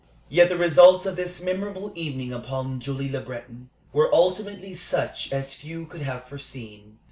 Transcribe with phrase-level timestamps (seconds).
[0.29, 5.53] Yet the results of this memorable evening upon Julie Le Breton were ultimately such as
[5.53, 6.97] few could have foreseen.